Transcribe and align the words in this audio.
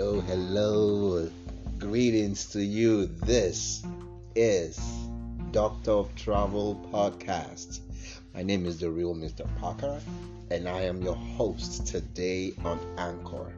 Hello, 0.00 0.18
hello. 0.22 1.30
Greetings 1.76 2.46
to 2.52 2.64
you. 2.64 3.04
This 3.04 3.82
is 4.34 4.80
Doctor 5.50 5.90
of 5.90 6.14
Travel 6.14 6.80
Podcast. 6.90 7.80
My 8.32 8.42
name 8.42 8.64
is 8.64 8.78
the 8.80 8.90
real 8.90 9.14
Mr. 9.14 9.46
Parker, 9.58 10.00
and 10.50 10.66
I 10.66 10.84
am 10.84 11.02
your 11.02 11.16
host 11.16 11.86
today 11.86 12.54
on 12.64 12.80
Anchor. 12.96 13.52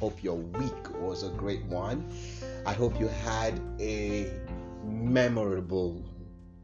Hope 0.00 0.22
your 0.22 0.36
week 0.36 1.00
was 1.00 1.22
a 1.22 1.30
great 1.30 1.64
one. 1.64 2.12
I 2.66 2.74
hope 2.74 3.00
you 3.00 3.08
had 3.08 3.58
a 3.80 4.30
memorable 4.84 6.04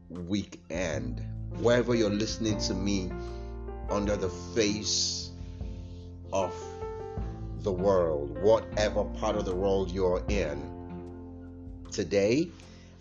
weekend. 0.09 1.23
Wherever 1.57 1.95
you're 1.95 2.11
listening 2.11 2.59
to 2.59 2.75
me 2.75 3.11
under 3.89 4.15
the 4.15 4.29
face 4.53 5.31
of 6.31 6.53
the 7.63 7.71
world, 7.71 8.37
whatever 8.41 9.03
part 9.03 9.35
of 9.35 9.45
the 9.45 9.55
world 9.55 9.91
you're 9.91 10.23
in. 10.29 10.69
Today, 11.91 12.49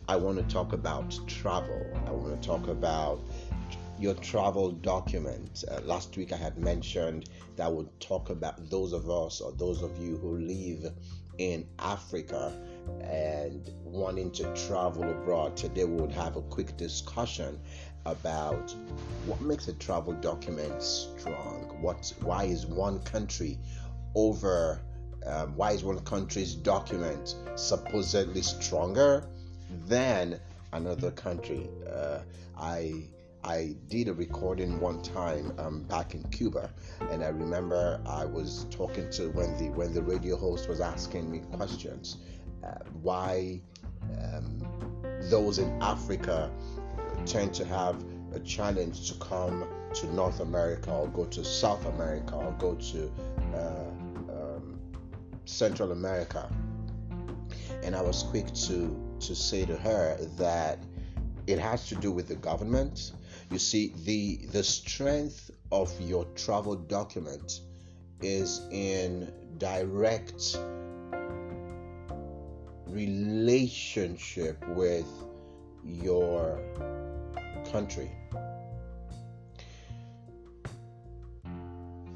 I 0.08 0.16
want 0.16 0.36
to 0.36 0.54
talk 0.54 0.72
about 0.72 1.18
travel. 1.26 1.86
I 2.06 2.10
want 2.10 2.40
to 2.40 2.46
talk 2.46 2.68
about 2.68 3.20
your 3.98 4.14
travel 4.14 4.72
document. 4.72 5.64
Uh, 5.70 5.80
last 5.84 6.16
week, 6.16 6.32
I 6.32 6.36
had 6.36 6.58
mentioned 6.58 7.30
that 7.56 7.66
I 7.66 7.68
would 7.68 7.88
talk 8.00 8.28
about 8.28 8.68
those 8.68 8.92
of 8.92 9.08
us 9.08 9.40
or 9.40 9.52
those 9.52 9.82
of 9.82 9.96
you 9.98 10.16
who 10.18 10.38
live 10.38 10.92
in 11.38 11.66
Africa 11.78 12.52
and 13.00 13.70
wanting 13.82 14.30
to 14.32 14.54
travel 14.54 15.04
abroad. 15.04 15.56
Today, 15.56 15.84
we 15.84 16.00
would 16.00 16.12
have 16.12 16.36
a 16.36 16.42
quick 16.42 16.76
discussion 16.76 17.58
about 18.04 18.74
what 19.26 19.40
makes 19.40 19.68
a 19.68 19.74
travel 19.74 20.12
document 20.14 20.82
strong. 20.82 21.78
What, 21.80 22.12
why 22.20 22.44
is 22.44 22.66
one 22.66 22.98
country 23.00 23.58
over 24.14 24.80
um, 25.26 25.54
why 25.56 25.72
is 25.72 25.84
one 25.84 25.98
country's 26.00 26.54
document 26.54 27.36
supposedly 27.54 28.42
stronger 28.42 29.26
than 29.86 30.40
another 30.72 31.10
country. 31.10 31.68
Uh, 31.90 32.20
I 32.58 33.04
I 33.42 33.74
did 33.88 34.08
a 34.08 34.12
recording 34.12 34.80
one 34.80 35.02
time 35.02 35.54
um, 35.58 35.82
back 35.84 36.14
in 36.14 36.22
Cuba, 36.24 36.70
and 37.10 37.24
I 37.24 37.28
remember 37.28 38.00
I 38.06 38.24
was 38.24 38.66
talking 38.70 39.08
to 39.12 39.28
when 39.30 39.56
the 39.58 39.70
when 39.70 39.94
the 39.94 40.02
radio 40.02 40.36
host 40.36 40.68
was 40.68 40.80
asking 40.80 41.30
me 41.30 41.40
questions, 41.52 42.18
uh, 42.64 42.74
why 43.02 43.60
um, 44.22 44.58
those 45.30 45.58
in 45.58 45.70
Africa 45.82 46.50
tend 47.26 47.54
to 47.54 47.64
have 47.64 48.04
a 48.32 48.40
challenge 48.40 49.10
to 49.10 49.18
come 49.18 49.66
to 49.94 50.14
North 50.14 50.40
America 50.40 50.92
or 50.92 51.08
go 51.08 51.24
to 51.26 51.44
South 51.44 51.84
America 51.86 52.34
or 52.36 52.52
go 52.58 52.74
to 52.74 53.10
uh, 53.54 53.89
Central 55.50 55.92
America. 55.92 56.50
And 57.82 57.94
I 57.96 58.02
was 58.02 58.22
quick 58.24 58.52
to, 58.66 59.16
to 59.20 59.34
say 59.34 59.64
to 59.66 59.76
her 59.76 60.16
that 60.36 60.78
it 61.46 61.58
has 61.58 61.88
to 61.88 61.94
do 61.96 62.12
with 62.12 62.28
the 62.28 62.36
government. 62.36 63.12
You 63.50 63.58
see, 63.58 63.94
the, 64.04 64.46
the 64.52 64.62
strength 64.62 65.50
of 65.72 65.92
your 66.00 66.24
travel 66.36 66.76
document 66.76 67.60
is 68.20 68.60
in 68.70 69.32
direct 69.58 70.58
relationship 72.86 74.62
with 74.68 75.06
your 75.84 76.60
country. 77.72 78.10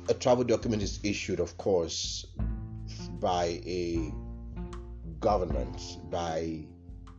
A 0.08 0.14
travel 0.14 0.44
document 0.44 0.82
is 0.82 1.00
issued, 1.02 1.40
of 1.40 1.56
course, 1.56 2.26
by 3.20 3.60
a 3.66 4.12
government, 5.20 5.98
by 6.10 6.66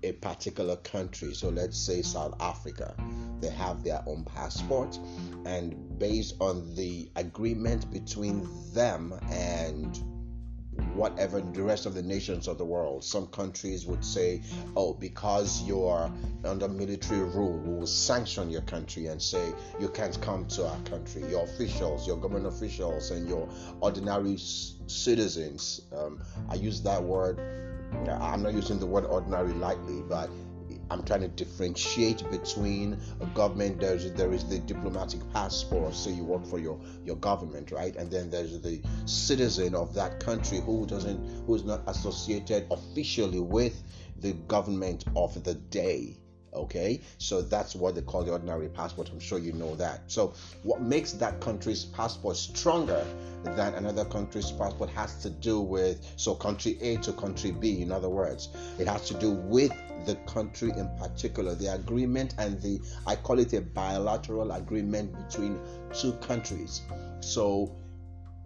a 0.03 0.11
particular 0.13 0.75
country. 0.77 1.33
So 1.33 1.49
let's 1.49 1.77
say 1.77 2.01
South 2.01 2.35
Africa, 2.39 2.95
they 3.41 3.49
have 3.49 3.83
their 3.83 4.03
own 4.05 4.23
passport, 4.23 4.97
and 5.45 5.97
based 5.97 6.35
on 6.39 6.75
the 6.75 7.09
agreement 7.15 7.91
between 7.91 8.47
them 8.73 9.19
and 9.31 9.99
whatever 10.93 11.41
the 11.41 11.61
rest 11.61 11.85
of 11.85 11.93
the 11.93 12.01
nations 12.01 12.47
of 12.47 12.57
the 12.57 12.65
world. 12.65 13.03
Some 13.03 13.27
countries 13.27 13.85
would 13.85 14.03
say, 14.03 14.41
oh, 14.75 14.93
because 14.93 15.63
you're 15.63 16.11
under 16.43 16.67
military 16.67 17.23
rule, 17.23 17.57
we 17.59 17.73
will 17.79 17.87
sanction 17.87 18.49
your 18.49 18.61
country 18.61 19.07
and 19.07 19.21
say 19.21 19.53
you 19.79 19.89
can't 19.89 20.19
come 20.21 20.45
to 20.47 20.67
our 20.67 20.79
country. 20.81 21.23
Your 21.29 21.43
officials, 21.43 22.07
your 22.07 22.17
government 22.17 22.47
officials, 22.47 23.11
and 23.11 23.27
your 23.27 23.49
ordinary 23.81 24.37
citizens. 24.37 25.81
Um, 25.95 26.21
I 26.49 26.55
use 26.55 26.81
that 26.81 27.01
word. 27.01 27.39
I'm 28.09 28.43
not 28.43 28.53
using 28.53 28.79
the 28.79 28.85
word 28.85 29.05
ordinary 29.05 29.53
lightly, 29.53 30.01
but 30.07 30.29
I'm 30.89 31.03
trying 31.03 31.21
to 31.21 31.27
differentiate 31.27 32.29
between 32.29 32.97
a 33.19 33.25
government. 33.27 33.79
There's 33.79 34.11
there 34.13 34.33
is 34.33 34.45
the 34.45 34.59
diplomatic 34.59 35.21
passport, 35.33 35.93
so 35.95 36.09
you 36.09 36.23
work 36.23 36.45
for 36.45 36.59
your 36.59 36.79
your 37.03 37.15
government, 37.17 37.71
right? 37.71 37.95
And 37.95 38.11
then 38.11 38.29
there's 38.29 38.59
the 38.61 38.81
citizen 39.05 39.75
of 39.75 39.93
that 39.95 40.19
country 40.19 40.59
who 40.59 40.85
doesn't 40.85 41.45
who 41.45 41.55
is 41.55 41.63
not 41.63 41.81
associated 41.87 42.67
officially 42.71 43.39
with 43.39 43.81
the 44.19 44.33
government 44.33 45.05
of 45.15 45.43
the 45.43 45.55
day. 45.55 46.17
Okay, 46.55 47.01
so 47.17 47.41
that's 47.41 47.75
what 47.75 47.95
they 47.95 48.01
call 48.01 48.23
the 48.23 48.31
ordinary 48.31 48.69
passport. 48.69 49.09
I'm 49.11 49.19
sure 49.19 49.37
you 49.39 49.51
know 49.51 49.75
that. 49.75 50.01
So, 50.07 50.33
what 50.63 50.81
makes 50.81 51.11
that 51.13 51.41
country's 51.41 51.83
passport 51.85 52.37
stronger 52.37 53.05
than 53.43 53.73
another 53.75 54.05
country's 54.05 54.51
passport 54.51 54.89
has 54.91 55.21
to 55.21 55.29
do 55.29 55.59
with 55.59 56.05
so 56.15 56.33
country 56.33 56.77
A 56.81 56.97
to 56.97 57.13
country 57.13 57.51
B. 57.51 57.81
In 57.81 57.91
other 57.91 58.09
words, 58.09 58.49
it 58.79 58.87
has 58.87 59.07
to 59.09 59.13
do 59.15 59.31
with 59.31 59.71
the 60.05 60.15
country 60.27 60.69
in 60.69 60.89
particular, 60.97 61.55
the 61.55 61.73
agreement 61.73 62.35
and 62.37 62.61
the 62.61 62.79
I 63.05 63.15
call 63.15 63.39
it 63.39 63.53
a 63.53 63.61
bilateral 63.61 64.51
agreement 64.53 65.13
between 65.27 65.59
two 65.93 66.13
countries. 66.13 66.81
So, 67.19 67.75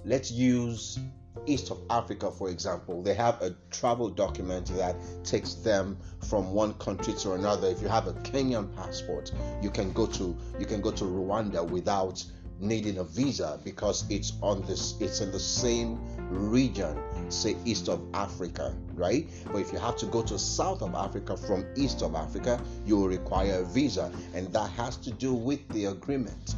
let's 0.03 0.31
use 0.31 0.97
East 1.45 1.72
of 1.72 1.79
Africa, 1.90 2.31
for 2.31 2.50
example, 2.50 3.01
they 3.01 3.13
have 3.13 3.41
a 3.41 3.56
travel 3.72 4.09
document 4.09 4.67
that 4.78 4.95
takes 5.23 5.53
them 5.53 5.97
from 6.28 6.53
one 6.53 6.73
country 6.75 7.13
to 7.13 7.34
another. 7.34 7.67
If 7.67 7.81
you 7.81 7.88
have 7.88 8.07
a 8.07 8.13
Kenyan 8.13 8.75
passport, 8.75 9.31
you 9.62 9.69
can 9.69 9.91
go 9.94 10.06
to 10.07 10.35
you 10.59 10.66
can 10.66 10.81
go 10.81 10.91
to 10.91 11.03
Rwanda 11.03 11.67
without 11.67 12.23
needing 12.59 12.97
a 12.97 13.03
visa 13.03 13.59
because 13.63 14.03
it's 14.09 14.34
on 14.41 14.62
this 14.63 14.95
it's 15.00 15.22
in 15.22 15.31
the 15.31 15.40
same 15.40 15.97
region 16.29 17.01
say 17.31 17.56
east 17.63 17.88
of 17.88 18.01
africa 18.13 18.75
right 18.96 19.29
but 19.46 19.59
if 19.59 19.72
you 19.72 19.79
have 19.79 19.96
to 19.96 20.06
go 20.07 20.22
to 20.22 20.38
south 20.38 20.81
of 20.81 20.94
africa 20.94 21.38
from 21.38 21.66
east 21.78 22.01
of 22.01 22.16
africa 22.16 22.61
you 22.85 22.97
will 22.97 23.07
require 23.07 23.61
a 23.61 23.66
visa 23.66 24.11
and 24.34 24.51
that 24.51 24.69
has 24.72 24.97
to 24.97 25.11
do 25.11 25.34
with 25.34 25.66
the 25.69 25.85
agreement 25.85 26.56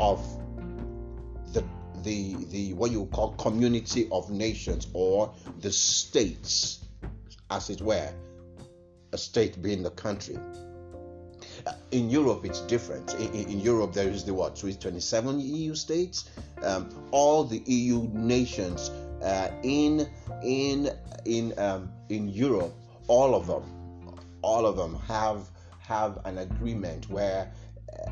of 0.00 0.24
the 2.06 2.34
the 2.52 2.72
what 2.74 2.90
you 2.92 3.04
call 3.06 3.32
community 3.32 4.08
of 4.12 4.30
nations 4.30 4.86
or 4.94 5.34
the 5.60 5.72
states, 5.72 6.84
as 7.50 7.68
it 7.68 7.80
were, 7.82 8.10
a 9.12 9.18
state 9.18 9.60
being 9.60 9.82
the 9.82 9.90
country. 9.90 10.38
In 11.90 12.08
Europe, 12.08 12.44
it's 12.44 12.60
different. 12.60 13.12
In, 13.14 13.34
in 13.34 13.60
Europe, 13.60 13.92
there 13.92 14.08
is 14.08 14.24
the 14.24 14.32
what? 14.32 14.54
27 14.56 15.40
EU 15.40 15.74
states. 15.74 16.30
Um, 16.62 16.88
all 17.10 17.42
the 17.42 17.58
EU 17.66 18.08
nations 18.12 18.90
uh, 19.22 19.50
in 19.64 20.08
in 20.44 20.90
in 21.24 21.58
um, 21.58 21.90
in 22.08 22.28
Europe, 22.28 22.72
all 23.08 23.34
of 23.34 23.48
them, 23.48 23.64
all 24.42 24.64
of 24.64 24.76
them 24.76 24.94
have 25.08 25.50
have 25.80 26.18
an 26.24 26.38
agreement 26.38 27.10
where 27.10 27.50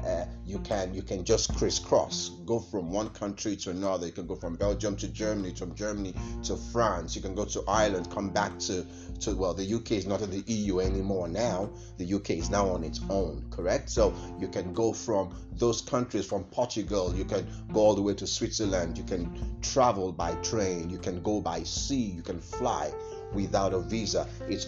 uh, 0.06 0.24
you 0.44 0.58
can 0.60 0.94
you 0.94 1.02
can 1.02 1.24
just 1.24 1.54
crisscross 1.56 2.30
go 2.46 2.58
from 2.58 2.90
one 2.90 3.08
country 3.10 3.56
to 3.56 3.70
another. 3.70 4.06
You 4.06 4.12
can 4.12 4.26
go 4.26 4.34
from 4.34 4.56
belgium 4.56 4.96
to 4.96 5.08
germany 5.08 5.54
from 5.54 5.74
germany 5.74 6.14
to 6.44 6.56
france. 6.56 7.16
You 7.16 7.22
can 7.22 7.34
go 7.34 7.44
to 7.44 7.62
ireland 7.68 8.10
come 8.10 8.30
back 8.30 8.58
to 8.60 8.86
to 9.20 9.34
well 9.34 9.54
the 9.54 9.74
uk 9.74 9.90
is 9.92 10.06
not 10.06 10.22
in 10.22 10.30
the 10.30 10.42
eu 10.46 10.80
anymore 10.80 11.28
now. 11.28 11.70
The 11.98 12.14
uk 12.14 12.30
is 12.30 12.50
now 12.50 12.68
on 12.68 12.84
its 12.84 13.00
own 13.10 13.46
correct? 13.50 13.90
So 13.90 14.14
you 14.38 14.48
can 14.48 14.72
go 14.72 14.92
from 14.92 15.34
those 15.52 15.80
countries 15.80 16.26
from 16.26 16.44
portugal 16.44 17.14
you 17.14 17.24
can 17.24 17.46
go 17.72 17.80
all 17.80 17.94
the 17.94 18.02
way 18.02 18.14
to 18.14 18.26
switzerland. 18.26 18.98
You 18.98 19.04
can 19.04 19.58
travel 19.60 20.12
by 20.12 20.34
train. 20.36 20.90
You 20.90 20.98
can 20.98 21.22
go 21.22 21.40
by 21.40 21.62
sea. 21.62 22.12
You 22.16 22.22
can 22.22 22.40
fly 22.40 22.92
without 23.32 23.74
a 23.74 23.80
visa. 23.80 24.28
It's 24.48 24.66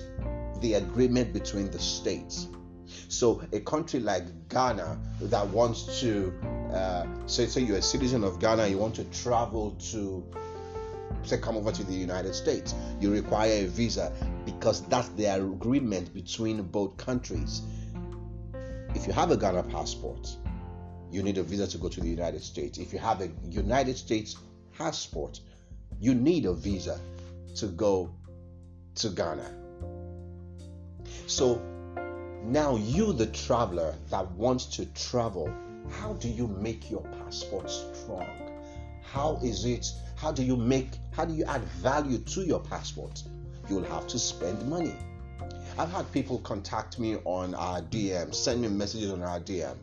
the 0.61 0.75
agreement 0.75 1.33
between 1.33 1.71
the 1.71 1.79
states 1.79 2.49
so 3.09 3.43
a 3.53 3.61
country 3.61 4.01
like 4.01 4.49
Ghana 4.49 4.99
that 5.23 5.47
wants 5.49 6.01
to, 6.01 6.33
uh, 6.73 7.07
say, 7.27 7.47
say 7.47 7.63
you're 7.63 7.79
a 7.79 7.83
citizen 7.83 8.25
of 8.25 8.39
Ghana, 8.41 8.69
you 8.69 8.79
want 8.79 8.95
to 8.97 9.05
travel 9.05 9.73
to, 9.91 10.25
say, 11.25 11.39
come 11.39 11.57
over 11.57 11.73
to 11.73 11.85
the 11.85 11.95
United 11.95 12.35
States, 12.35 12.75
you 13.01 13.13
require 13.13 13.65
a 13.65 13.67
visa 13.67 14.13
because 14.45 14.83
that's 14.89 15.09
the 15.11 15.27
agreement 15.27 16.13
between 16.15 16.63
both 16.63 16.97
countries. 16.97 17.63
If 18.95 19.07
you 19.07 19.13
have 19.13 19.31
a 19.31 19.37
Ghana 19.37 19.65
passport, 19.65 20.37
you 21.11 21.23
need 21.23 21.39
a 21.39 21.43
visa 21.43 21.67
to 21.67 21.79
go 21.79 21.89
to 21.89 22.01
the 22.01 22.09
United 22.09 22.43
States. 22.43 22.79
If 22.79 22.93
you 22.93 22.99
have 22.99 23.21
a 23.21 23.31
United 23.49 23.97
States 23.97 24.37
passport, 24.77 25.41
you 26.01 26.15
need 26.15 26.47
a 26.47 26.53
visa 26.53 27.01
to 27.57 27.67
go 27.69 28.11
to 28.97 29.09
Ghana. 29.11 29.55
So 31.27 31.61
now 32.47 32.77
you, 32.77 33.13
the 33.13 33.27
traveler 33.27 33.95
that 34.11 34.31
wants 34.33 34.67
to 34.77 34.87
travel, 34.87 35.53
how 35.91 36.13
do 36.15 36.29
you 36.29 36.47
make 36.47 36.91
your 36.91 37.03
passport 37.19 37.71
strong? 37.71 38.29
How 39.03 39.39
is 39.43 39.65
it? 39.65 39.91
How 40.17 40.33
do 40.33 40.43
you 40.43 40.57
make? 40.57 40.91
How 41.13 41.25
do 41.25 41.35
you 41.35 41.45
add 41.45 41.63
value 41.63 42.19
to 42.19 42.43
your 42.43 42.61
passport? 42.61 43.23
You'll 43.69 43.85
have 43.85 44.07
to 44.09 44.19
spend 44.19 44.69
money. 44.69 44.95
I've 45.79 45.91
had 45.91 46.11
people 46.13 46.39
contact 46.39 46.99
me 46.99 47.17
on 47.25 47.55
our 47.55 47.83
DM, 47.83 48.35
send 48.35 48.63
me 48.63 48.69
messages 48.69 49.11
on 49.11 49.23
our 49.23 49.41
DM. 49.41 49.77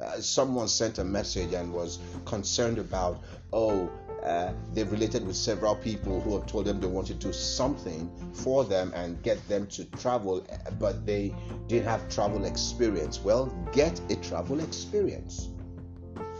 Uh, 0.00 0.20
someone 0.20 0.68
sent 0.68 0.98
a 0.98 1.04
message 1.04 1.52
and 1.52 1.72
was 1.72 1.98
concerned 2.24 2.78
about, 2.78 3.22
oh, 3.52 3.90
uh, 4.24 4.52
they've 4.74 4.90
related 4.90 5.26
with 5.26 5.36
several 5.36 5.74
people 5.74 6.20
who 6.20 6.36
have 6.36 6.46
told 6.46 6.66
them 6.66 6.80
they 6.80 6.86
want 6.86 7.06
to 7.06 7.14
do 7.14 7.32
something 7.32 8.10
for 8.34 8.64
them 8.64 8.92
and 8.94 9.22
get 9.22 9.46
them 9.48 9.66
to 9.68 9.84
travel, 9.92 10.46
but 10.78 11.06
they 11.06 11.34
didn't 11.68 11.88
have 11.88 12.06
travel 12.08 12.44
experience. 12.44 13.20
Well, 13.20 13.46
get 13.72 13.98
a 14.10 14.16
travel 14.16 14.60
experience. 14.60 15.48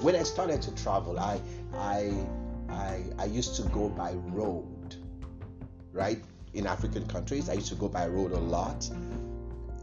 When 0.00 0.14
I 0.14 0.22
started 0.24 0.60
to 0.62 0.74
travel, 0.74 1.18
I 1.18 1.40
I 1.74 2.12
I, 2.68 3.02
I 3.18 3.24
used 3.24 3.56
to 3.56 3.62
go 3.70 3.88
by 3.88 4.12
road, 4.28 4.96
right? 5.92 6.22
In 6.52 6.66
African 6.66 7.06
countries, 7.06 7.48
I 7.48 7.54
used 7.54 7.68
to 7.68 7.76
go 7.76 7.88
by 7.88 8.06
road 8.08 8.32
a 8.32 8.38
lot, 8.38 8.88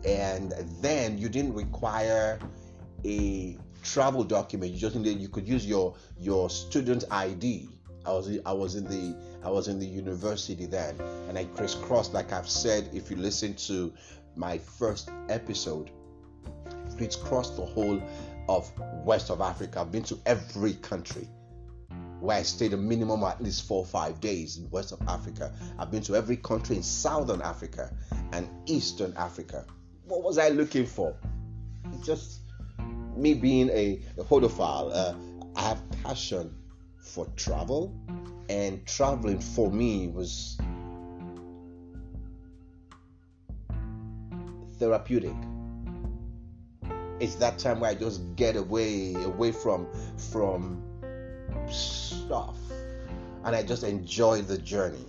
and 0.05 0.51
then 0.81 1.17
you 1.17 1.29
didn't 1.29 1.53
require 1.53 2.39
a 3.05 3.57
travel 3.83 4.23
document. 4.23 4.71
You 4.71 4.79
just 4.79 4.95
needed, 4.95 5.19
you 5.19 5.29
could 5.29 5.47
use 5.47 5.65
your 5.65 5.95
your 6.19 6.49
student 6.49 7.03
ID 7.09 7.69
I 8.07 8.12
was 8.12 8.39
I 8.45 8.54
was 8.54 8.75
in 8.75 8.86
the 8.86 9.15
I 9.44 9.50
was 9.50 9.68
in 9.68 9.80
the 9.80 9.86
university 9.86 10.65
then, 10.65 11.00
and 11.27 11.38
I 11.38 11.44
crisscrossed 11.44 12.13
like 12.13 12.31
I've 12.31 12.50
said. 12.50 12.89
If 12.94 13.12
you 13.12 13.18
listen 13.18 13.54
to 13.68 13.94
my 14.36 14.57
first 14.57 15.12
episode, 15.27 15.92
crisscrossed 16.95 17.57
the 17.57 17.65
whole 17.65 18.01
of 18.48 18.71
West 19.06 19.30
of 19.30 19.42
Africa. 19.42 19.81
I've 19.81 19.92
been 19.92 20.04
to 20.04 20.18
every 20.25 20.75
country 20.75 21.27
where 22.21 22.38
I 22.38 22.44
stayed 22.44 22.74
a 22.74 22.77
minimum 22.77 23.24
at 23.24 23.44
least 23.44 23.68
four 23.68 23.80
or 23.80 23.86
five 23.86 24.21
days 24.21 24.57
in 24.57 24.69
West 24.69 24.94
of 24.94 25.01
Africa. 25.07 25.54
I've 25.77 25.92
been 25.92 26.01
to 26.04 26.15
every 26.15 26.38
country 26.38 26.77
in 26.77 26.83
Southern 26.83 27.42
Africa 27.42 27.94
and 28.31 28.48
Eastern 28.68 29.13
Africa. 29.18 29.65
What 30.06 30.24
was 30.24 30.38
I 30.38 30.50
looking 30.50 30.86
for? 30.86 31.13
Just 32.04 32.39
me 33.15 33.33
being 33.33 33.69
a, 33.69 34.01
a 34.18 34.24
hodophile. 34.24 34.92
Uh, 34.94 35.13
I 35.57 35.62
have 35.62 35.81
passion 36.04 36.56
for 37.07 37.25
travel, 37.36 37.94
and 38.50 38.86
traveling 38.86 39.39
for 39.39 39.71
me 39.71 40.07
was 40.07 40.57
therapeutic. 44.77 45.36
It's 47.19 47.36
that 47.36 47.57
time 47.57 47.80
where 47.80 47.89
I 47.89 47.95
just 47.95 48.21
get 48.36 48.56
away 48.56 49.15
away 49.24 49.51
from 49.51 49.88
from 50.31 50.83
stuff 51.69 52.57
and 53.44 53.56
I 53.56 53.63
just 53.63 53.83
enjoy 53.83 54.42
the 54.42 54.57
journey. 54.57 55.06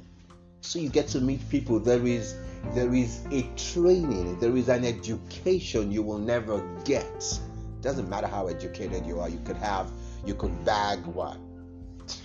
So 0.61 0.79
you 0.79 0.89
get 0.89 1.09
to 1.09 1.21
meet 1.21 1.47
people. 1.51 1.79
There 1.79 2.07
is 2.07 2.35
there 2.75 2.95
is 2.95 3.25
a 3.31 3.43
training, 3.57 4.39
there 4.41 4.57
is 4.57 4.69
an 4.69 4.85
education 4.85 5.93
you 5.93 6.03
will 6.03 6.19
never 6.19 6.67
get. 6.85 7.39
Doesn't 7.83 8.09
matter 8.09 8.27
how 8.27 8.49
educated 8.49 9.07
you 9.07 9.21
are, 9.21 9.29
you 9.29 9.41
could 9.45 9.57
have 9.57 9.91
you 10.25 10.35
could 10.35 10.65
bag 10.65 11.05
what 11.07 11.39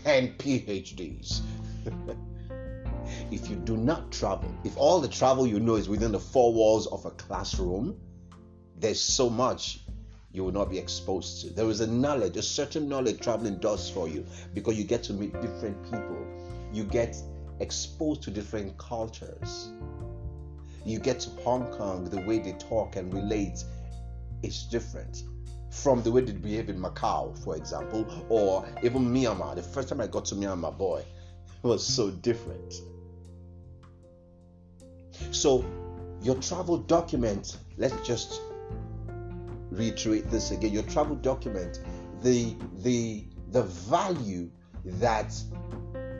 10 0.03 0.35
PhDs. 0.37 1.41
if 3.31 3.49
you 3.49 3.55
do 3.55 3.77
not 3.77 4.11
travel, 4.11 4.53
if 4.63 4.77
all 4.77 4.99
the 4.99 5.07
travel 5.07 5.45
you 5.45 5.59
know 5.59 5.75
is 5.75 5.89
within 5.89 6.11
the 6.11 6.19
four 6.19 6.53
walls 6.53 6.87
of 6.87 7.05
a 7.05 7.11
classroom, 7.11 7.99
there's 8.77 9.01
so 9.01 9.29
much 9.29 9.79
you 10.31 10.43
will 10.43 10.51
not 10.51 10.69
be 10.69 10.77
exposed 10.77 11.41
to. 11.41 11.53
There 11.53 11.69
is 11.69 11.81
a 11.81 11.87
knowledge, 11.87 12.37
a 12.37 12.41
certain 12.41 12.89
knowledge 12.89 13.19
traveling 13.19 13.59
does 13.59 13.89
for 13.89 14.07
you 14.07 14.25
because 14.53 14.75
you 14.75 14.83
get 14.83 15.03
to 15.03 15.13
meet 15.13 15.33
different 15.41 15.81
people. 15.83 16.25
You 16.71 16.83
get 16.83 17.15
exposed 17.59 18.23
to 18.23 18.31
different 18.31 18.77
cultures. 18.77 19.69
You 20.85 20.99
get 20.99 21.19
to 21.21 21.29
Hong 21.41 21.67
Kong, 21.71 22.05
the 22.05 22.21
way 22.21 22.39
they 22.39 22.53
talk 22.53 22.95
and 22.95 23.13
relate 23.13 23.63
is 24.41 24.63
different 24.63 25.23
from 25.73 26.03
the 26.03 26.11
way 26.11 26.21
they 26.21 26.31
behave 26.31 26.69
in 26.69 26.79
Macau, 26.79 27.37
for 27.43 27.55
example, 27.55 28.05
or 28.29 28.65
even 28.83 29.03
Myanmar. 29.13 29.55
The 29.55 29.63
first 29.63 29.89
time 29.89 29.99
I 29.99 30.07
got 30.07 30.25
to 30.25 30.35
Myanmar, 30.35 30.77
boy, 30.77 30.99
it 31.63 31.67
was 31.67 31.85
so 31.85 32.11
different. 32.11 32.81
So, 35.31 35.65
your 36.21 36.35
travel 36.35 36.77
document, 36.77 37.57
let's 37.77 37.95
just 38.07 38.39
reiterate 39.71 40.29
this 40.29 40.51
again. 40.51 40.71
Your 40.71 40.83
travel 40.83 41.15
document, 41.15 41.79
the 42.21 42.55
the 42.83 43.25
the 43.49 43.63
value 43.63 44.49
that 44.85 45.33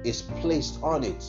is 0.04 0.24
placed 0.42 0.82
on 0.82 1.04
it 1.04 1.24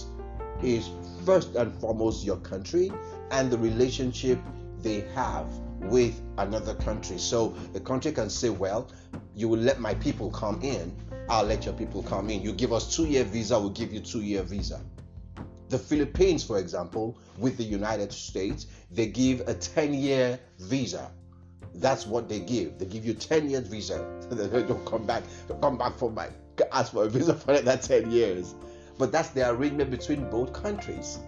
is 0.63 0.89
first 1.25 1.55
and 1.57 1.73
foremost 1.75 2.25
your 2.25 2.39
country 2.39 2.91
and 3.31 3.51
the 3.51 3.59
relationship 3.59 4.39
they 4.81 5.01
have 5.15 5.47
with 5.91 6.21
another 6.39 6.75
country. 6.75 7.19
So 7.19 7.49
the 7.73 7.81
country 7.81 8.13
can 8.13 8.31
say, 8.31 8.51
well, 8.51 8.91
you 9.35 9.49
will 9.49 9.59
let 9.59 9.81
my 9.81 9.95
people 9.95 10.31
come 10.31 10.61
in, 10.63 10.95
I'll 11.29 11.45
let 11.45 11.65
your 11.65 11.75
people 11.75 12.03
come 12.03 12.31
in. 12.31 12.43
You 12.43 12.53
give 12.53 12.73
us 12.73 12.95
two 12.95 13.07
year 13.07 13.25
visa, 13.25 13.59
we'll 13.59 13.71
give 13.71 13.93
you 13.93 14.01
two 14.01 14.23
year 14.23 14.43
visa. 14.43 14.81
The 15.69 15.79
Philippines, 15.79 16.45
for 16.45 16.59
example, 16.59 17.19
with 17.39 17.57
the 17.57 17.65
United 17.65 18.13
States, 18.13 18.67
they 18.91 19.07
give 19.07 19.49
a 19.49 19.55
10 19.55 19.95
year 19.95 20.39
visa. 20.59 21.11
That's 21.75 22.07
what 22.07 22.29
they 22.29 22.41
give. 22.41 22.79
They 22.79 22.87
give 22.87 23.05
you 23.05 23.15
10 23.15 23.51
years 23.51 23.67
visa. 23.67 24.07
they 24.31 24.63
don't 24.63 24.85
come 24.85 25.07
back, 25.07 25.25
don't 25.49 25.61
come 25.61 25.79
back 25.79 25.97
for 25.97 26.11
my 26.11 26.29
ask 26.73 26.93
for 26.93 27.05
a 27.05 27.09
visa 27.09 27.35
for 27.35 27.59
that 27.59 27.83
10 27.83 28.11
years. 28.11 28.55
But 28.99 29.11
that's 29.11 29.31
the 29.31 29.51
arrangement 29.51 29.91
between 29.91 30.31
both 30.31 30.53
countries. 30.53 31.19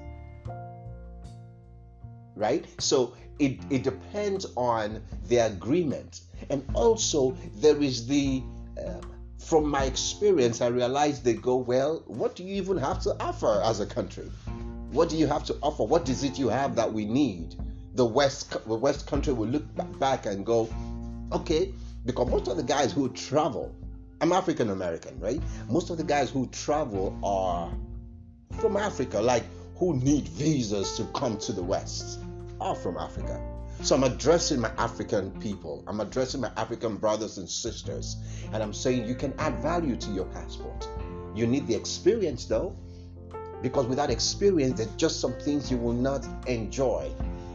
Right? 2.37 2.65
So 2.79 3.15
it, 3.39 3.59
it 3.71 3.83
depends 3.83 4.47
on 4.57 5.03
the 5.29 5.39
agreement. 5.39 6.21
And 6.51 6.65
also, 6.75 7.37
there 7.57 7.81
is 7.83 8.07
the, 8.07 8.43
uh, 8.79 9.01
from 9.39 9.69
my 9.69 9.85
experience, 9.85 10.61
I 10.61 10.69
realized 10.69 11.25
they 11.25 11.35
go, 11.35 11.57
well, 11.57 12.03
what 12.07 12.37
do 12.37 12.45
you 12.45 12.55
even 12.55 12.77
have 12.79 13.01
to 13.03 13.17
offer 13.21 13.61
as 13.65 13.81
a 13.81 13.87
country? 13.87 14.31
What 14.91 15.09
do 15.09 15.17
you 15.17 15.27
have 15.27 15.45
to 15.45 15.57
offer? 15.63 15.85
What 15.85 16.09
is 16.09 16.25
it 16.25 16.39
you 16.39 16.49
have 16.49 16.75
that 16.77 16.93
we 16.93 17.05
need? 17.05 17.55
The 17.95 18.05
West, 18.05 18.51
the 18.67 18.75
West 18.75 19.07
country 19.07 19.33
will 19.33 19.49
look 19.49 19.65
back 19.99 20.27
and 20.27 20.45
go, 20.45 20.69
okay, 21.33 21.73
because 22.05 22.29
most 22.29 22.49
of 22.49 22.57
the 22.57 22.63
guys 22.63 22.93
who 22.93 23.09
travel, 23.11 23.75
I'm 24.21 24.33
African 24.33 24.71
American, 24.71 25.19
right? 25.21 25.41
Most 25.69 25.91
of 25.91 25.97
the 25.97 26.05
guys 26.05 26.31
who 26.31 26.47
travel 26.49 27.19
are 27.23 27.71
from 28.61 28.77
Africa, 28.77 29.21
like 29.21 29.45
who 29.77 29.97
need 29.97 30.29
visas 30.29 30.97
to 30.97 31.05
come 31.07 31.37
to 31.39 31.53
the 31.53 31.63
West 31.63 32.21
are 32.61 32.75
from 32.75 32.97
Africa. 32.97 33.41
So 33.83 33.95
I'm 33.95 34.05
addressing 34.05 34.61
my 34.61 34.71
African 34.79 35.31
people. 35.41 35.85
I'm 35.87 36.01
addressing 36.01 36.41
my 36.41 36.51
African 36.57 36.97
brothers 36.97 37.39
and 37.39 37.49
sisters. 37.49 38.17
And 38.53 38.63
I'm 38.63 38.73
saying 38.73 39.07
you 39.07 39.15
can 39.15 39.35
add 39.39 39.59
value 39.59 39.97
to 39.97 40.11
your 40.11 40.25
passport. 40.27 40.89
You 41.35 41.47
need 41.47 41.67
the 41.67 41.75
experience 41.75 42.47
though, 42.47 42.75
because 43.63 43.87
without 43.87 44.11
experience, 44.11 44.79
there's 44.79 44.95
just 44.97 45.21
some 45.21 45.35
things 45.35 45.71
you 45.71 45.77
will 45.77 45.93
not 45.93 46.27
enjoy. 46.47 47.11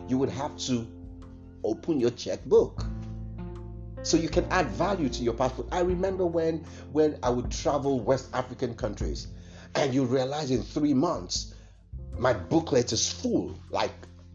You 0.08 0.18
would 0.20 0.30
have 0.30 0.56
to 0.68 0.88
open 1.64 2.00
your 2.00 2.12
checkbook. 2.12 2.86
So 4.04 4.18
you 4.18 4.30
can 4.30 4.46
add 4.52 4.68
value 4.68 5.10
to 5.10 5.24
your 5.24 5.34
passport. 5.34 5.68
I 5.72 5.82
remember 5.82 6.26
when 6.26 6.66
when 6.92 7.20
I 7.24 7.30
would 7.30 7.52
travel 7.52 8.00
West 8.00 8.30
African 8.34 8.76
countries, 8.76 9.28
and 9.76 9.94
you 9.94 10.06
realize 10.06 10.52
in 10.52 10.64
three 10.64 10.94
months 10.94 11.54
my 12.18 12.34
booklet 12.34 12.92
is 12.94 13.12
full. 13.12 13.56
Like 13.70 13.92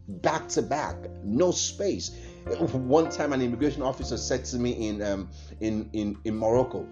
back 0.09 0.49
to 0.49 0.63
back, 0.63 0.97
no 1.23 1.51
space. 1.51 2.11
One 2.73 3.11
time, 3.11 3.33
an 3.33 3.43
immigration 3.43 3.83
officer 3.83 4.17
said 4.17 4.45
to 4.47 4.59
me 4.59 4.89
in 4.89 5.03
um, 5.03 5.29
in 5.61 5.91
in 5.93 6.17
in 6.25 6.37
Morocco, 6.37 6.87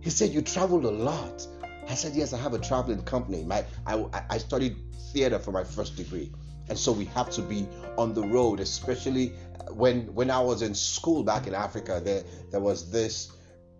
he 0.00 0.10
said, 0.10 0.30
"You 0.30 0.42
traveled 0.42 0.84
a 0.84 0.90
lot." 0.90 1.46
I 1.88 1.94
said, 1.94 2.14
"Yes, 2.14 2.32
I 2.32 2.38
have 2.38 2.54
a 2.54 2.58
traveling 2.58 3.02
company. 3.02 3.44
My 3.44 3.64
I, 3.86 4.06
I 4.30 4.38
studied 4.38 4.76
theater 5.12 5.38
for 5.38 5.52
my 5.52 5.64
first 5.64 5.96
degree, 5.96 6.32
and 6.68 6.78
so 6.78 6.92
we 6.92 7.04
have 7.06 7.30
to 7.30 7.42
be 7.42 7.68
on 7.98 8.14
the 8.14 8.22
road, 8.22 8.60
especially 8.60 9.34
when 9.72 10.14
when 10.14 10.30
I 10.30 10.40
was 10.40 10.62
in 10.62 10.74
school 10.74 11.22
back 11.22 11.46
in 11.46 11.54
Africa. 11.54 12.00
There 12.02 12.22
there 12.50 12.60
was 12.60 12.90
this. 12.90 13.32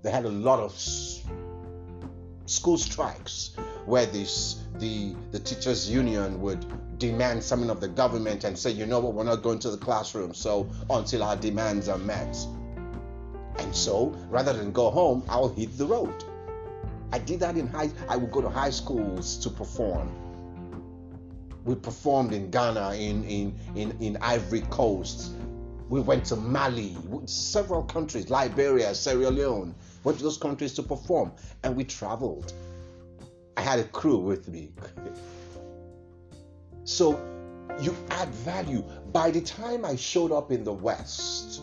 They 0.03 0.11
had 0.11 0.25
a 0.25 0.31
lot 0.31 0.61
of 0.61 0.79
school 2.47 2.79
strikes 2.79 3.57
where 3.91 4.07
this 4.07 4.63
the 4.79 5.15
the 5.33 5.39
teachers 5.39 5.91
union 5.91 6.41
would 6.41 6.65
demand 6.99 7.43
something 7.43 7.71
of 7.71 7.81
the 7.81 7.89
government 7.89 8.45
and 8.45 8.57
say, 8.57 8.71
you 8.71 8.87
know 8.87 9.01
what, 9.01 9.15
we're 9.15 9.25
not 9.25 9.43
going 9.43 9.59
to 9.59 9.71
the 9.71 9.77
classroom, 9.77 10.33
so 10.33 10.71
until 10.91 11.23
our 11.23 11.37
demands 11.37 11.89
are 11.89 11.99
met. 11.99 12.37
And 13.59 13.75
so, 13.75 14.15
rather 14.29 14.53
than 14.53 14.71
go 14.71 14.91
home, 14.91 15.25
I'll 15.29 15.49
hit 15.49 15.77
the 15.77 15.87
road. 15.87 16.25
I 17.13 17.19
did 17.19 17.41
that 17.41 17.57
in 17.57 17.67
high. 17.67 17.91
I 18.09 18.17
would 18.17 18.31
go 18.31 18.41
to 18.41 18.49
high 18.49 18.71
schools 18.71 19.37
to 19.39 19.51
perform. 19.51 20.11
We 21.65 21.75
performed 21.75 22.33
in 22.33 22.51
Ghana, 22.51 22.95
in, 22.95 23.25
in, 23.25 23.55
in, 23.75 23.97
in 24.01 24.17
Ivory 24.19 24.63
Coast. 24.71 25.33
We 25.89 26.01
went 26.01 26.25
to 26.27 26.37
Mali, 26.37 26.97
several 27.27 27.83
countries, 27.83 28.31
Liberia, 28.31 28.95
Sierra 28.95 29.31
Leone. 29.31 29.75
Went 30.05 30.19
to 30.19 30.25
those 30.25 30.39
countries 30.39 30.73
to 30.75 30.83
perform, 30.83 31.33
and 31.65 31.77
we 31.77 31.85
traveled. 31.85 32.53
Had 33.71 33.79
a 33.79 33.85
crew 33.85 34.17
with 34.19 34.49
me. 34.49 34.73
so 36.83 37.13
you 37.81 37.97
add 38.11 38.29
value. 38.31 38.83
By 39.13 39.31
the 39.31 39.43
time 39.43 39.85
I 39.85 39.95
showed 39.95 40.33
up 40.33 40.51
in 40.51 40.65
the 40.65 40.73
West, 40.73 41.63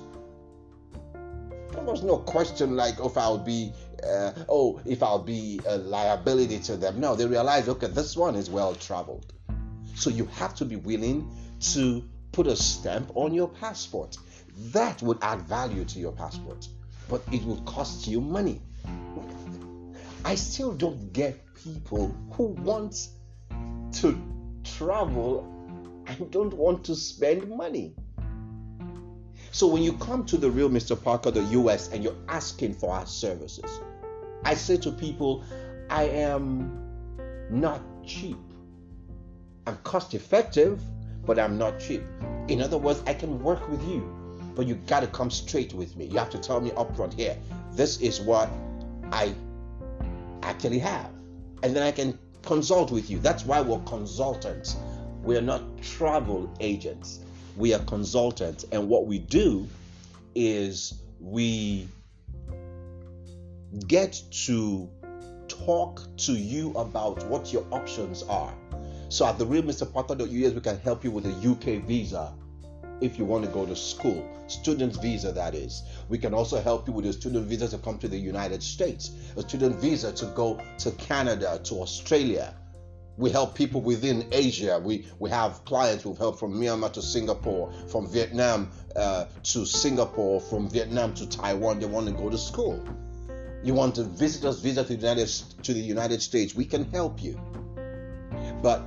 there 1.74 1.84
was 1.84 2.04
no 2.04 2.20
question 2.20 2.78
like 2.78 2.98
if 3.04 3.18
I'll 3.18 3.38
be, 3.38 3.74
uh, 4.02 4.32
oh, 4.48 4.80
if 4.86 5.04
I'll 5.04 5.22
be 5.22 5.60
a 5.68 5.78
liability 5.80 6.60
to 6.60 6.78
them. 6.78 7.02
No, 7.02 7.14
they 7.18 7.26
realized, 7.26 7.68
okay, 7.68 7.88
this 7.88 8.16
one 8.16 8.36
is 8.36 8.50
well 8.50 8.74
traveled. 8.74 9.34
So 9.96 10.10
you 10.10 10.28
have 10.28 10.56
to 10.56 10.64
be 10.64 10.78
willing 10.78 11.30
to 11.74 12.06
put 12.32 12.48
a 12.48 12.56
stamp 12.56 13.12
on 13.16 13.34
your 13.34 13.50
passport. 13.50 14.16
That 14.72 15.02
would 15.02 15.18
add 15.22 15.42
value 15.42 15.84
to 15.84 16.00
your 16.00 16.14
passport, 16.14 16.70
but 17.10 17.22
it 17.34 17.44
would 17.44 17.66
cost 17.66 18.08
you 18.08 18.22
money. 18.22 18.62
I 20.28 20.36
still 20.36 20.74
don't 20.74 21.14
get 21.14 21.40
people 21.56 22.14
who 22.32 22.48
want 22.48 23.08
to 23.94 24.22
travel 24.62 25.48
and 26.06 26.30
don't 26.32 26.54
want 26.54 26.84
to 26.84 26.96
spend 26.98 27.48
money. 27.50 27.96
So 29.52 29.68
when 29.68 29.84
you 29.84 29.94
come 29.94 30.26
to 30.26 30.36
the 30.36 30.52
real 30.52 30.70
Mr. 30.70 31.02
Parker, 31.02 31.32
the 31.32 31.44
US, 31.62 31.94
and 31.94 32.04
you're 32.04 32.18
asking 32.28 32.74
for 32.74 32.94
our 32.94 33.06
services, 33.06 33.80
I 34.44 34.56
say 34.56 34.76
to 34.76 34.92
people, 34.92 35.46
I 35.90 36.10
am 36.10 36.78
not 37.50 37.82
cheap. 38.06 38.36
I'm 39.66 39.78
cost 39.86 40.14
effective, 40.14 40.82
but 41.26 41.40
I'm 41.40 41.58
not 41.58 41.80
cheap. 41.80 42.04
In 42.50 42.62
other 42.62 42.78
words, 42.78 43.02
I 43.08 43.14
can 43.14 43.42
work 43.42 43.66
with 43.70 43.82
you, 43.88 44.02
but 44.58 44.68
you 44.68 44.76
got 44.76 45.00
to 45.00 45.08
come 45.08 45.32
straight 45.32 45.74
with 45.74 45.96
me. 45.96 46.04
You 46.08 46.18
have 46.20 46.32
to 46.32 46.38
tell 46.38 46.60
me 46.60 46.72
upfront 46.72 47.14
here, 47.14 47.38
this 47.72 48.02
is 48.02 48.20
what 48.20 48.50
I 49.14 49.34
actually 50.50 50.80
have. 50.80 51.12
And 51.64 51.76
then 51.76 51.84
I 51.84 51.92
can 51.92 52.18
consult 52.44 52.92
with 52.92 53.10
you. 53.10 53.20
That's 53.20 53.46
why 53.46 53.62
we're 53.62 53.80
consultants. 53.80 54.78
We 55.24 55.38
are 55.38 55.42
not 55.42 55.62
travel 55.82 56.52
agents. 56.60 57.20
We 57.56 57.74
are 57.74 57.84
consultants. 57.86 58.66
And 58.72 58.88
what 58.88 59.08
we 59.08 59.20
do 59.20 59.68
is 60.36 60.94
we 61.20 61.88
get 63.88 64.22
to 64.46 64.90
talk 65.48 66.02
to 66.18 66.34
you 66.34 66.72
about 66.72 67.26
what 67.28 67.52
your 67.52 67.66
options 67.72 68.24
are 68.24 68.54
so 69.10 69.26
at 69.26 69.38
the 69.38 69.46
real 69.46 69.64
Mr. 69.64 69.92
Parker.us, 69.92 70.28
we 70.28 70.62
can 70.62 70.80
help 70.80 71.04
you 71.04 71.12
with 71.12 71.26
a 71.26 71.50
UK 71.50 71.84
visa 71.86 72.34
if 73.02 73.18
you 73.18 73.26
want 73.26 73.46
to 73.46 73.52
go 73.52 73.66
to 73.66 73.76
school, 73.76 74.28
student 74.48 75.00
visa 75.02 75.32
that 75.32 75.54
is. 75.54 75.84
We 76.10 76.18
can 76.18 76.34
also 76.34 76.62
help 76.62 76.88
you 76.88 76.94
with 76.94 77.06
a 77.06 77.14
student 77.14 77.46
visa 77.48 77.68
to 77.70 77.78
come 77.78 77.98
to 78.00 78.08
the 78.08 78.18
United 78.18 78.64
States, 78.64 79.12
a 79.36 79.42
student 79.42 79.76
visa 79.76 80.12
to 80.14 80.26
go 80.28 80.60
to 80.80 80.92
Canada, 80.92 81.60
to 81.66 81.76
Australia. 81.76 82.54
We 83.18 83.32
help 83.32 83.56
people 83.56 83.82
within 83.82 84.28
Asia. 84.32 84.80
We 84.84 85.08
we 85.18 85.30
have 85.32 85.66
clients 85.66 86.04
who've 86.04 86.18
helped 86.18 86.40
from 86.40 86.54
Myanmar 86.54 86.94
to 86.94 87.02
Singapore, 87.02 87.74
from 87.88 88.08
Vietnam 88.08 88.70
uh, 88.96 89.26
to 89.44 89.66
Singapore, 89.66 90.40
from 90.40 90.70
Vietnam 90.70 91.16
to 91.16 91.28
Taiwan. 91.28 91.80
They 91.80 91.88
want 91.88 92.06
to 92.08 92.14
go 92.14 92.30
to 92.30 92.38
school. 92.38 92.84
You 93.64 93.74
want 93.74 93.96
to 93.96 94.04
visit 94.04 94.46
us, 94.46 94.60
visa 94.60 94.84
to 94.84 94.96
the 94.96 95.08
United 95.08 95.28
to 95.64 95.74
the 95.74 95.80
United 95.80 96.22
States. 96.22 96.54
We 96.54 96.66
can 96.66 96.90
help 96.92 97.24
you. 97.24 97.42
But 98.62 98.84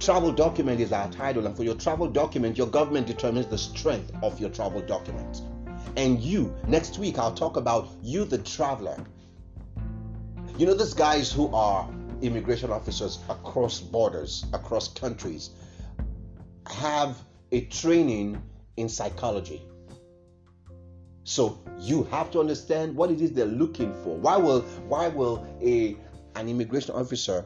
Travel 0.00 0.32
document 0.32 0.80
is 0.80 0.92
our 0.92 1.10
title, 1.10 1.44
and 1.44 1.54
for 1.54 1.62
your 1.62 1.74
travel 1.74 2.08
document, 2.08 2.56
your 2.56 2.68
government 2.68 3.06
determines 3.06 3.48
the 3.48 3.58
strength 3.58 4.10
of 4.22 4.40
your 4.40 4.48
travel 4.48 4.80
document. 4.80 5.42
And 5.94 6.18
you, 6.20 6.56
next 6.66 6.98
week, 6.98 7.18
I'll 7.18 7.34
talk 7.34 7.58
about 7.58 7.86
you, 8.02 8.24
the 8.24 8.38
traveler. 8.38 8.96
You 10.56 10.64
know, 10.64 10.72
these 10.72 10.94
guys 10.94 11.30
who 11.30 11.54
are 11.54 11.86
immigration 12.22 12.70
officers 12.70 13.18
across 13.28 13.78
borders, 13.78 14.46
across 14.54 14.88
countries, 14.88 15.50
have 16.66 17.22
a 17.52 17.66
training 17.66 18.42
in 18.78 18.88
psychology. 18.88 19.60
So 21.24 21.62
you 21.78 22.04
have 22.04 22.30
to 22.30 22.40
understand 22.40 22.96
what 22.96 23.10
it 23.10 23.20
is 23.20 23.32
they're 23.32 23.44
looking 23.44 23.92
for. 24.02 24.16
Why 24.16 24.38
will 24.38 24.62
why 24.88 25.08
will 25.08 25.46
a 25.60 25.98
an 26.36 26.48
immigration 26.48 26.94
officer 26.94 27.44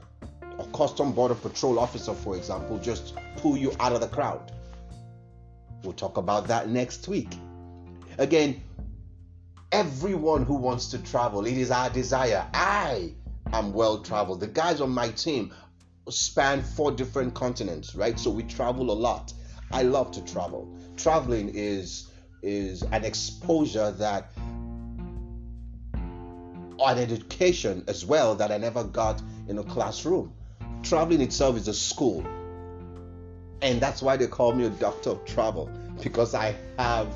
a 0.59 0.65
custom 0.77 1.13
border 1.13 1.35
patrol 1.35 1.79
officer, 1.79 2.15
for 2.15 2.37
example, 2.37 2.79
just 2.79 3.15
pull 3.37 3.57
you 3.57 3.73
out 3.81 3.93
of 3.93 4.01
the 4.01 4.09
crowd. 4.09 4.53
We'll 5.83 5.93
talk 5.93 6.17
about 6.17 6.47
that 6.49 6.69
next 6.69 7.09
week. 7.09 7.29
Again, 8.19 8.63
everyone 9.73 10.45
who 10.45 10.55
wants 10.55 10.91
to 10.93 10.99
travel, 10.99 11.47
it 11.47 11.57
is 11.57 11.71
our 11.71 11.91
desire. 11.91 12.47
I 12.55 13.13
am 13.53 13.73
well 13.73 13.99
traveled. 13.99 14.41
The 14.41 14.47
guys 14.47 14.81
on 14.81 14.91
my 14.91 15.09
team 15.11 15.53
span 16.09 16.63
four 16.63 16.93
different 16.93 17.35
continents, 17.35 17.95
right? 17.95 18.19
So 18.19 18.31
we 18.31 18.45
travel 18.45 18.91
a 18.91 18.95
lot. 18.95 19.33
I 19.73 19.83
love 19.83 20.13
to 20.13 20.25
travel. 20.25 20.69
Traveling 20.97 21.51
is 21.55 22.11
is 22.43 22.83
an 22.83 23.05
exposure 23.05 23.91
that 23.93 24.31
or 26.79 26.91
an 26.91 26.99
education 26.99 27.83
as 27.89 28.05
well 28.05 28.35
that 28.35 28.53
I 28.53 28.59
never 28.59 28.85
got 28.85 29.23
in 29.49 29.59
a 29.59 29.65
classroom 29.65 30.33
traveling 30.85 31.21
itself 31.21 31.57
is 31.57 31.69
a 31.69 31.75
school. 31.75 32.25
And 33.63 33.81
that's 33.81 34.03
why 34.03 34.17
they 34.17 34.27
call 34.27 34.53
me 34.53 34.67
a 34.67 34.71
doctor 34.71 35.11
of 35.11 35.25
travel 35.25 35.71
because 36.03 36.35
I 36.35 36.55
have 36.79 37.09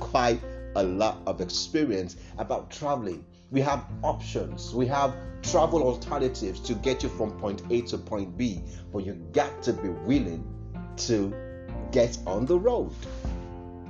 quite 0.00 0.40
a 0.74 0.82
lot 0.82 1.18
of 1.26 1.40
experience 1.40 2.16
about 2.38 2.70
traveling. 2.70 3.24
We 3.50 3.60
have 3.60 3.84
options, 4.02 4.74
we 4.74 4.86
have 4.86 5.14
travel 5.42 5.82
alternatives 5.82 6.60
to 6.60 6.74
get 6.74 7.02
you 7.02 7.08
from 7.10 7.32
point 7.38 7.62
A 7.70 7.82
to 7.82 7.98
point 7.98 8.36
B, 8.36 8.62
but 8.92 9.04
you 9.04 9.14
got 9.32 9.62
to 9.64 9.72
be 9.72 9.88
willing 9.90 10.44
to 10.96 11.32
get 11.90 12.18
on 12.26 12.46
the 12.46 12.58
road. 12.58 12.90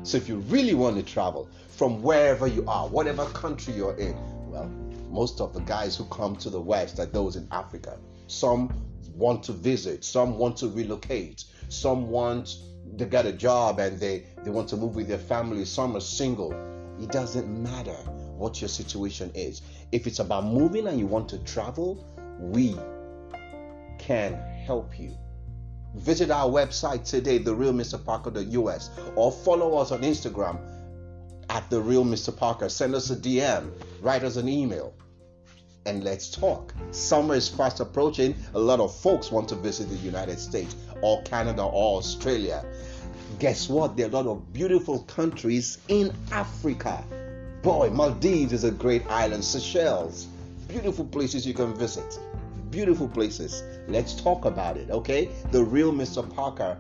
So 0.03 0.17
if 0.17 0.29
you 0.29 0.39
really 0.39 0.75
want 0.75 0.97
to 0.97 1.03
travel 1.03 1.49
from 1.69 2.03
wherever 2.03 2.47
you 2.47 2.65
are, 2.67 2.89
whatever 2.89 3.25
country 3.27 3.75
you're 3.75 3.97
in, 3.97 4.17
well, 4.51 4.69
most 5.11 5.41
of 5.41 5.55
the 5.55 5.61
guys 5.61 5.97
who 5.97 6.05
come 6.07 6.35
to 6.37 6.51
the 6.51 6.61
West 6.61 6.99
are 6.99 7.07
those 7.07 7.37
in 7.37 7.47
Africa. 7.53 7.99
Some 8.27 8.73
want 9.15 9.43
to 9.45 9.53
visit, 9.53 10.05
some 10.05 10.39
want 10.39 10.57
to 10.59 10.69
relocate, 10.69 11.45
some 11.69 12.09
want 12.09 12.57
they 12.95 13.05
got 13.07 13.27
a 13.27 13.33
job 13.33 13.79
and 13.79 13.99
they, 13.99 14.27
they 14.45 14.51
want 14.51 14.69
to 14.69 14.77
move 14.77 14.95
with 14.95 15.09
their 15.09 15.19
family, 15.19 15.65
some 15.65 15.97
are 15.97 16.01
single. 16.01 16.53
It 17.01 17.11
doesn't 17.11 17.49
matter 17.63 17.97
what 18.37 18.61
your 18.61 18.69
situation 18.69 19.31
is. 19.35 19.63
If 19.93 20.07
it's 20.07 20.19
about 20.19 20.45
moving 20.45 20.87
and 20.87 20.99
you 20.99 21.07
want 21.07 21.29
to 21.31 21.39
travel, 21.39 22.07
we 22.39 22.77
can 23.99 24.35
help 24.67 24.99
you. 24.99 25.17
Visit 25.95 26.31
our 26.31 26.49
website 26.49 27.05
today, 27.05 27.39
therealmrparker.us, 27.39 28.91
or 29.17 29.33
follow 29.33 29.77
us 29.79 29.93
on 29.93 30.03
Instagram 30.03 30.59
at 31.51 31.69
the 31.71 31.81
real 31.81 32.05
Mr. 32.05 32.35
Parker. 32.35 32.69
Send 32.69 32.95
us 32.95 33.11
a 33.11 33.17
DM, 33.17 33.71
write 34.01 34.25
us 34.25 34.37
an 34.37 34.49
email 34.49 34.95
and 35.87 36.05
let's 36.05 36.31
talk. 36.31 36.75
Summer 36.91 37.35
is 37.35 37.49
fast 37.49 37.81
approaching. 37.81 38.35
A 38.55 38.59
lot 38.59 38.81
of 38.81 38.95
folks 38.95 39.31
want 39.31 39.49
to 39.49 39.55
visit 39.55 39.89
the 39.89 39.97
United 39.97 40.39
States 40.39 40.77
or 41.01 41.23
Canada 41.23 41.63
or 41.63 41.99
Australia. 41.99 42.65
Guess 43.39 43.69
what? 43.69 43.97
There 43.97 44.07
are 44.07 44.11
a 44.11 44.13
lot 44.13 44.27
of 44.27 44.53
beautiful 44.53 45.01
countries 45.01 45.79
in 45.89 46.13
Africa. 46.31 47.05
Boy, 47.63 47.91
Maldives 47.91 48.53
is 48.53 48.65
a 48.65 48.71
great 48.71 49.07
island, 49.09 49.45
Seychelles, 49.45 50.27
beautiful 50.69 51.05
places 51.05 51.47
you 51.47 51.55
can 51.55 51.75
visit. 51.75 52.19
Beautiful 52.71 53.09
places. 53.09 53.63
Let's 53.89 54.15
talk 54.15 54.45
about 54.45 54.77
it, 54.77 54.91
okay? 54.91 55.29
The 55.51 55.63
real 55.63 55.93
Mr. 55.93 56.29
Parker, 56.35 56.79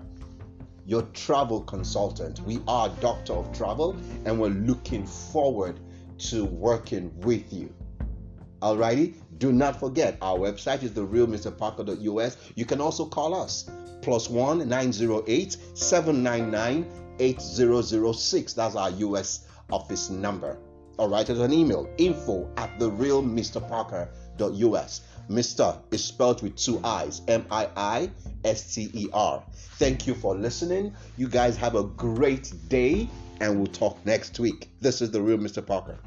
your 0.87 1.02
travel 1.12 1.61
consultant. 1.61 2.40
We 2.40 2.61
are 2.66 2.88
Doctor 3.00 3.35
of 3.35 3.56
Travel 3.56 3.97
and 4.25 4.40
we're 4.40 4.49
looking 4.49 5.06
forward 5.06 5.78
to 6.18 6.44
working 6.44 7.12
with 7.21 7.52
you. 7.52 7.73
Alrighty, 8.62 9.14
do 9.38 9.52
not 9.52 9.81
forget 9.81 10.16
our 10.23 10.38
website 10.38 10.85
is 10.85 10.92
therealmrparker.us. 10.92 12.37
You 12.54 12.64
can 12.64 12.81
also 12.81 13.04
call 13.04 13.35
us 13.35 13.69
plus 14.02 14.31
one 14.31 14.69
908 14.69 15.57
799 15.75 16.87
8006. 17.19 18.52
That's 18.52 18.76
our 18.76 18.90
US 18.90 19.49
office 19.73 20.11
number. 20.11 20.59
Or 20.97 21.09
write 21.09 21.28
us 21.31 21.40
an 21.40 21.52
email 21.52 21.90
info 21.99 22.49
at 22.57 22.78
therealmrparker.us. 22.78 25.00
Mr. 25.28 25.76
is 25.90 26.04
spelled 26.04 26.42
with 26.42 26.54
two 26.57 26.81
I's 26.85 27.23
M 27.26 27.45
I 27.50 27.69
I 27.76 28.09
S 28.45 28.73
T 28.75 28.88
E 28.95 29.09
R. 29.12 29.42
Thank 29.78 30.07
you 30.07 30.14
for 30.14 30.37
listening. 30.37 30.95
You 31.16 31.26
guys 31.26 31.57
have 31.57 31.75
a 31.75 31.83
great 31.83 32.52
day, 32.69 33.09
and 33.40 33.59
we'll 33.59 33.66
talk 33.66 33.99
next 34.07 34.38
week. 34.38 34.69
This 34.81 35.02
is 35.02 35.11
The 35.11 35.21
Real 35.21 35.38
Mr. 35.38 35.66
Parker. 35.66 35.99